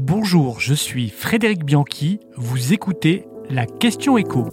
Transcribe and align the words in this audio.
Bonjour, 0.00 0.60
je 0.60 0.74
suis 0.74 1.10
Frédéric 1.10 1.64
Bianchi, 1.64 2.20
vous 2.36 2.72
écoutez 2.72 3.26
la 3.50 3.66
question 3.66 4.16
écho. 4.16 4.50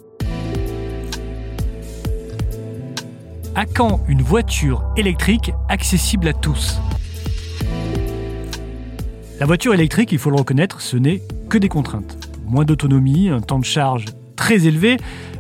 À 3.54 3.68
quand 3.68 4.02
une 4.08 4.24
voiture 4.24 4.84
électrique 4.98 5.52
accessible 5.70 6.30
à 6.30 6.34
tous 6.34 6.80
La 9.40 9.46
voiture 9.46 9.76
électrique, 9.76 10.12
il 10.12 10.18
faut 10.18 10.32
le 10.32 10.38
reconnaître, 10.38 10.82
ce 10.82 10.98
n'est 10.98 11.22
que 11.48 11.60
des 11.60 11.70
contraintes. 11.70 12.18
Moins 12.48 12.66
d'autonomie, 12.66 13.30
un 13.30 13.42
temps 13.42 13.60
de 13.60 13.66
charge 13.66 14.06
très 14.36 14.66
élevé, 14.66 14.98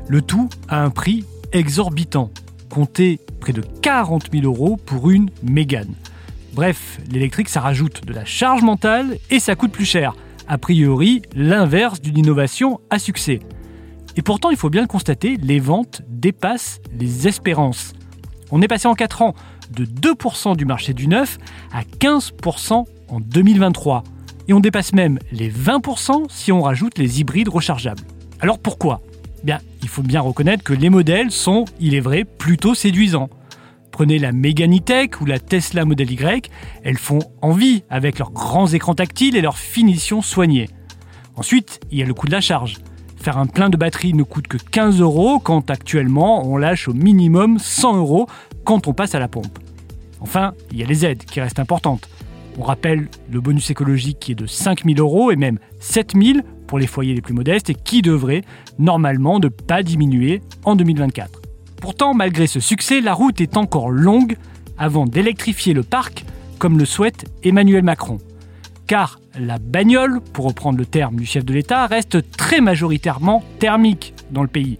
le 0.07 0.21
tout 0.21 0.49
à 0.67 0.83
un 0.83 0.91
prix 0.91 1.25
exorbitant. 1.51 2.29
Comptez 2.69 3.19
près 3.39 3.53
de 3.53 3.63
40 3.81 4.29
000 4.31 4.45
euros 4.45 4.77
pour 4.77 5.09
une 5.09 5.31
Mégane. 5.41 5.95
Bref, 6.55 6.99
l'électrique, 7.11 7.49
ça 7.49 7.59
rajoute 7.59 8.05
de 8.05 8.13
la 8.13 8.23
charge 8.23 8.63
mentale 8.63 9.17
et 9.29 9.41
ça 9.41 9.57
coûte 9.57 9.73
plus 9.73 9.83
cher. 9.83 10.15
A 10.47 10.57
priori, 10.57 11.21
l'inverse 11.35 11.99
d'une 11.99 12.17
innovation 12.17 12.79
à 12.89 12.97
succès. 12.97 13.41
Et 14.15 14.21
pourtant, 14.21 14.51
il 14.51 14.55
faut 14.55 14.69
bien 14.69 14.81
le 14.81 14.87
constater, 14.87 15.35
les 15.35 15.59
ventes 15.59 16.01
dépassent 16.07 16.79
les 16.97 17.27
espérances. 17.27 17.91
On 18.51 18.61
est 18.61 18.69
passé 18.69 18.87
en 18.87 18.95
4 18.95 19.21
ans 19.21 19.35
de 19.71 19.83
2% 19.83 20.55
du 20.55 20.63
marché 20.63 20.93
du 20.93 21.09
neuf 21.09 21.39
à 21.73 21.81
15% 21.81 22.85
en 23.09 23.19
2023. 23.19 24.05
Et 24.47 24.53
on 24.53 24.61
dépasse 24.61 24.93
même 24.93 25.19
les 25.33 25.51
20% 25.51 26.27
si 26.29 26.53
on 26.53 26.61
rajoute 26.61 26.97
les 26.97 27.19
hybrides 27.19 27.49
rechargeables. 27.49 28.03
Alors 28.39 28.59
pourquoi? 28.59 29.01
Bien, 29.43 29.59
il 29.81 29.89
faut 29.89 30.03
bien 30.03 30.21
reconnaître 30.21 30.63
que 30.63 30.73
les 30.73 30.89
modèles 30.89 31.31
sont, 31.31 31.65
il 31.81 31.95
est 31.95 31.99
vrai, 31.99 32.23
plutôt 32.23 32.75
séduisants. 32.75 33.29
Prenez 33.95 34.19
la 34.19 34.33
Megane 34.33 34.75
E-Tech 34.75 35.21
ou 35.21 35.25
la 35.25 35.39
Tesla 35.39 35.85
Model 35.85 36.11
Y, 36.11 36.51
elles 36.83 36.97
font 36.97 37.19
envie 37.41 37.85
avec 37.89 38.19
leurs 38.19 38.31
grands 38.31 38.67
écrans 38.67 38.93
tactiles 38.93 39.37
et 39.37 39.41
leur 39.41 39.57
finition 39.57 40.21
soignée. 40.21 40.67
Ensuite, 41.37 41.79
il 41.91 41.99
y 41.99 42.03
a 42.03 42.05
le 42.05 42.13
coût 42.13 42.27
de 42.27 42.33
la 42.33 42.41
charge. 42.41 42.75
Faire 43.15 43.37
un 43.37 43.45
plein 43.45 43.69
de 43.69 43.77
batterie 43.77 44.13
ne 44.13 44.23
coûte 44.23 44.49
que 44.49 44.57
15 44.57 44.99
euros 44.99 45.39
quand 45.39 45.69
actuellement 45.69 46.45
on 46.45 46.57
lâche 46.57 46.89
au 46.89 46.93
minimum 46.93 47.57
100 47.57 47.95
euros 47.95 48.27
quand 48.65 48.89
on 48.89 48.93
passe 48.93 49.15
à 49.15 49.19
la 49.19 49.29
pompe. 49.29 49.59
Enfin, 50.19 50.55
il 50.73 50.77
y 50.77 50.83
a 50.83 50.87
les 50.87 51.05
aides 51.05 51.23
qui 51.23 51.39
restent 51.39 51.59
importantes. 51.59 52.09
On 52.59 52.63
rappelle 52.63 53.07
le 53.31 53.39
bonus 53.39 53.69
écologique 53.69 54.19
qui 54.19 54.33
est 54.33 54.35
de 54.35 54.45
5000 54.45 54.99
euros 54.99 55.31
et 55.31 55.37
même 55.37 55.57
7000 55.79 56.43
pour 56.67 56.79
les 56.79 56.87
foyers 56.87 57.13
les 57.13 57.21
plus 57.21 57.33
modestes 57.33 57.69
et 57.69 57.75
qui 57.75 58.01
devrait 58.01 58.43
normalement 58.77 59.39
ne 59.39 59.47
pas 59.47 59.83
diminuer 59.83 60.41
en 60.65 60.75
2024. 60.75 61.44
Pourtant, 61.85 62.15
malgré 62.15 62.47
ce 62.47 62.59
succès, 62.59 62.99
la 62.99 63.13
route 63.13 63.39
est 63.41 63.57
encore 63.57 63.91
longue 63.91 64.37
avant 64.75 65.05
d'électrifier 65.05 65.75
le 65.75 65.83
parc, 65.83 66.25
comme 66.57 66.79
le 66.79 66.85
souhaite 66.85 67.25
Emmanuel 67.43 67.83
Macron. 67.83 68.17
Car 68.87 69.19
la 69.39 69.59
bagnole, 69.59 70.19
pour 70.33 70.45
reprendre 70.45 70.79
le 70.79 70.87
terme 70.87 71.17
du 71.17 71.27
chef 71.27 71.45
de 71.45 71.53
l'État, 71.53 71.85
reste 71.85 72.31
très 72.31 72.59
majoritairement 72.59 73.43
thermique 73.59 74.15
dans 74.31 74.41
le 74.41 74.47
pays. 74.47 74.79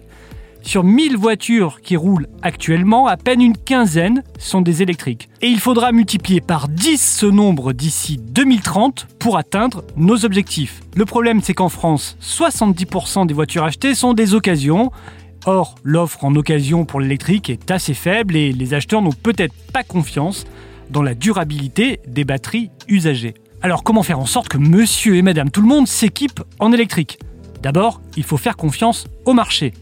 Sur 0.62 0.82
1000 0.82 1.16
voitures 1.16 1.80
qui 1.80 1.96
roulent 1.96 2.26
actuellement, 2.42 3.06
à 3.06 3.16
peine 3.16 3.40
une 3.40 3.56
quinzaine 3.56 4.24
sont 4.40 4.60
des 4.60 4.82
électriques. 4.82 5.28
Et 5.42 5.46
il 5.46 5.60
faudra 5.60 5.92
multiplier 5.92 6.40
par 6.40 6.66
10 6.66 7.18
ce 7.20 7.26
nombre 7.26 7.72
d'ici 7.72 8.16
2030 8.20 9.06
pour 9.20 9.36
atteindre 9.38 9.84
nos 9.96 10.24
objectifs. 10.24 10.80
Le 10.96 11.04
problème, 11.04 11.40
c'est 11.40 11.54
qu'en 11.54 11.68
France, 11.68 12.16
70% 12.20 13.28
des 13.28 13.34
voitures 13.34 13.62
achetées 13.62 13.94
sont 13.94 14.12
des 14.12 14.34
occasions 14.34 14.90
Or, 15.48 15.76
l'offre 15.84 16.24
en 16.24 16.34
occasion 16.34 16.84
pour 16.84 17.00
l'électrique 17.00 17.50
est 17.50 17.70
assez 17.70 17.94
faible 17.94 18.34
et 18.34 18.52
les 18.52 18.74
acheteurs 18.74 19.00
n'ont 19.00 19.12
peut-être 19.12 19.54
pas 19.72 19.84
confiance 19.84 20.44
dans 20.90 21.02
la 21.02 21.14
durabilité 21.14 22.00
des 22.08 22.24
batteries 22.24 22.70
usagées. 22.88 23.34
Alors 23.62 23.84
comment 23.84 24.02
faire 24.02 24.18
en 24.18 24.26
sorte 24.26 24.48
que 24.48 24.58
monsieur 24.58 25.14
et 25.14 25.22
madame 25.22 25.52
tout 25.52 25.62
le 25.62 25.68
monde 25.68 25.86
s'équipent 25.86 26.42
en 26.58 26.72
électrique? 26.72 27.20
D'abord, 27.62 28.00
il 28.16 28.24
faut 28.24 28.36
faire 28.36 28.56
confiance 28.56 29.06
au 29.24 29.34
marché. 29.34 29.72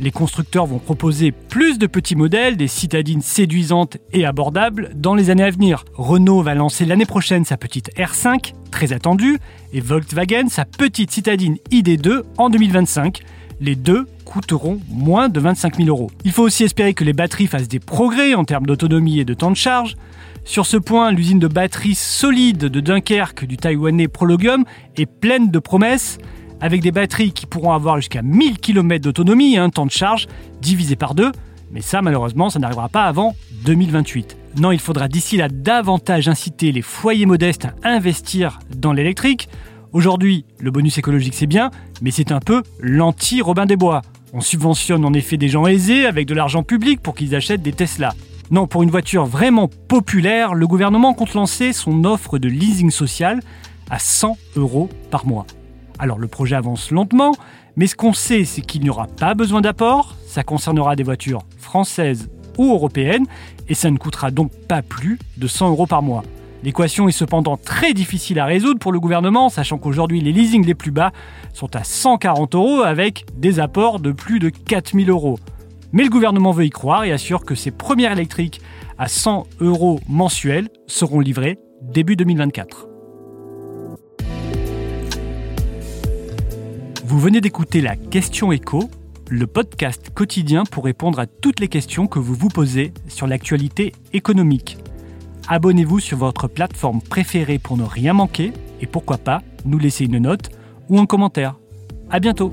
Les 0.00 0.10
constructeurs 0.10 0.66
vont 0.66 0.80
proposer 0.80 1.30
plus 1.30 1.78
de 1.78 1.86
petits 1.86 2.16
modèles, 2.16 2.56
des 2.56 2.66
citadines 2.66 3.22
séduisantes 3.22 3.98
et 4.12 4.26
abordables 4.26 4.90
dans 4.96 5.14
les 5.14 5.30
années 5.30 5.44
à 5.44 5.50
venir. 5.50 5.84
Renault 5.94 6.42
va 6.42 6.56
lancer 6.56 6.84
l'année 6.84 7.06
prochaine 7.06 7.44
sa 7.44 7.56
petite 7.56 7.94
R5, 7.96 8.52
très 8.72 8.92
attendue, 8.92 9.38
et 9.72 9.80
Volkswagen 9.80 10.48
sa 10.48 10.64
petite 10.64 11.12
citadine 11.12 11.56
ID2 11.70 12.22
en 12.36 12.50
2025 12.50 13.20
les 13.60 13.76
deux 13.76 14.06
coûteront 14.34 14.80
moins 14.90 15.28
de 15.28 15.38
25 15.38 15.76
000 15.76 15.88
euros. 15.88 16.10
Il 16.24 16.32
faut 16.32 16.42
aussi 16.42 16.64
espérer 16.64 16.92
que 16.92 17.04
les 17.04 17.12
batteries 17.12 17.46
fassent 17.46 17.68
des 17.68 17.78
progrès 17.78 18.34
en 18.34 18.44
termes 18.44 18.66
d'autonomie 18.66 19.20
et 19.20 19.24
de 19.24 19.32
temps 19.32 19.52
de 19.52 19.56
charge. 19.56 19.94
Sur 20.44 20.66
ce 20.66 20.76
point, 20.76 21.12
l'usine 21.12 21.38
de 21.38 21.46
batteries 21.46 21.94
solide 21.94 22.58
de 22.58 22.80
Dunkerque 22.80 23.44
du 23.44 23.56
taïwanais 23.56 24.08
Prologium 24.08 24.64
est 24.96 25.06
pleine 25.06 25.52
de 25.52 25.58
promesses, 25.60 26.18
avec 26.60 26.82
des 26.82 26.90
batteries 26.90 27.30
qui 27.30 27.46
pourront 27.46 27.70
avoir 27.70 27.98
jusqu'à 27.98 28.22
1000 28.22 28.58
km 28.58 29.04
d'autonomie 29.04 29.54
et 29.54 29.58
un 29.58 29.70
temps 29.70 29.86
de 29.86 29.92
charge 29.92 30.26
divisé 30.60 30.96
par 30.96 31.14
deux. 31.14 31.30
Mais 31.70 31.80
ça, 31.80 32.02
malheureusement, 32.02 32.50
ça 32.50 32.58
n'arrivera 32.58 32.88
pas 32.88 33.04
avant 33.04 33.36
2028. 33.64 34.36
Non, 34.58 34.72
il 34.72 34.80
faudra 34.80 35.06
d'ici 35.06 35.36
là 35.36 35.46
davantage 35.48 36.26
inciter 36.26 36.72
les 36.72 36.82
foyers 36.82 37.26
modestes 37.26 37.68
à 37.84 37.90
investir 37.90 38.58
dans 38.76 38.92
l'électrique. 38.92 39.48
Aujourd'hui, 39.92 40.44
le 40.58 40.72
bonus 40.72 40.98
écologique 40.98 41.34
c'est 41.34 41.46
bien, 41.46 41.70
mais 42.02 42.10
c'est 42.10 42.32
un 42.32 42.40
peu 42.40 42.64
l'anti-Robin 42.80 43.64
des 43.64 43.76
Bois. 43.76 44.02
On 44.36 44.40
subventionne 44.40 45.04
en 45.04 45.12
effet 45.12 45.36
des 45.36 45.48
gens 45.48 45.64
aisés 45.68 46.06
avec 46.06 46.26
de 46.26 46.34
l'argent 46.34 46.64
public 46.64 47.00
pour 47.00 47.14
qu'ils 47.14 47.36
achètent 47.36 47.62
des 47.62 47.72
Tesla. 47.72 48.14
Non, 48.50 48.66
pour 48.66 48.82
une 48.82 48.90
voiture 48.90 49.26
vraiment 49.26 49.68
populaire, 49.68 50.54
le 50.54 50.66
gouvernement 50.66 51.14
compte 51.14 51.34
lancer 51.34 51.72
son 51.72 52.04
offre 52.04 52.38
de 52.38 52.48
leasing 52.48 52.90
social 52.90 53.38
à 53.90 54.00
100 54.00 54.36
euros 54.56 54.90
par 55.12 55.24
mois. 55.24 55.46
Alors 56.00 56.18
le 56.18 56.26
projet 56.26 56.56
avance 56.56 56.90
lentement, 56.90 57.36
mais 57.76 57.86
ce 57.86 57.94
qu'on 57.94 58.12
sait, 58.12 58.44
c'est 58.44 58.62
qu'il 58.62 58.82
n'y 58.82 58.90
aura 58.90 59.06
pas 59.06 59.34
besoin 59.34 59.60
d'apport, 59.60 60.16
ça 60.26 60.42
concernera 60.42 60.96
des 60.96 61.04
voitures 61.04 61.44
françaises 61.56 62.28
ou 62.58 62.72
européennes, 62.72 63.26
et 63.68 63.74
ça 63.74 63.88
ne 63.88 63.98
coûtera 63.98 64.32
donc 64.32 64.50
pas 64.66 64.82
plus 64.82 65.20
de 65.36 65.46
100 65.46 65.70
euros 65.70 65.86
par 65.86 66.02
mois. 66.02 66.24
L'équation 66.64 67.08
est 67.08 67.12
cependant 67.12 67.58
très 67.58 67.92
difficile 67.92 68.38
à 68.38 68.46
résoudre 68.46 68.78
pour 68.78 68.90
le 68.90 68.98
gouvernement, 68.98 69.50
sachant 69.50 69.76
qu'aujourd'hui 69.76 70.22
les 70.22 70.32
leasings 70.32 70.64
les 70.64 70.74
plus 70.74 70.92
bas 70.92 71.12
sont 71.52 71.76
à 71.76 71.84
140 71.84 72.54
euros 72.54 72.80
avec 72.80 73.26
des 73.36 73.60
apports 73.60 74.00
de 74.00 74.12
plus 74.12 74.38
de 74.38 74.48
4000 74.48 75.10
euros. 75.10 75.38
Mais 75.92 76.04
le 76.04 76.08
gouvernement 76.08 76.52
veut 76.52 76.64
y 76.64 76.70
croire 76.70 77.04
et 77.04 77.12
assure 77.12 77.44
que 77.44 77.54
ces 77.54 77.70
premières 77.70 78.12
électriques 78.12 78.62
à 78.96 79.08
100 79.08 79.46
euros 79.60 80.00
mensuels 80.08 80.70
seront 80.86 81.20
livrées 81.20 81.58
début 81.82 82.16
2024. 82.16 82.88
Vous 87.04 87.20
venez 87.20 87.42
d'écouter 87.42 87.82
la 87.82 87.94
Question 87.94 88.52
Écho, 88.52 88.88
le 89.28 89.46
podcast 89.46 90.08
quotidien 90.14 90.64
pour 90.64 90.86
répondre 90.86 91.18
à 91.18 91.26
toutes 91.26 91.60
les 91.60 91.68
questions 91.68 92.06
que 92.06 92.18
vous 92.18 92.34
vous 92.34 92.48
posez 92.48 92.94
sur 93.06 93.26
l'actualité 93.26 93.92
économique. 94.14 94.78
Abonnez-vous 95.46 96.00
sur 96.00 96.16
votre 96.16 96.48
plateforme 96.48 97.02
préférée 97.02 97.58
pour 97.58 97.76
ne 97.76 97.84
rien 97.84 98.14
manquer 98.14 98.52
et 98.80 98.86
pourquoi 98.86 99.18
pas 99.18 99.42
nous 99.66 99.78
laisser 99.78 100.04
une 100.04 100.18
note 100.18 100.50
ou 100.88 100.98
un 100.98 101.06
commentaire. 101.06 101.56
À 102.10 102.18
bientôt 102.18 102.50